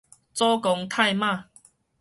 [0.33, 1.43] 祖公太媽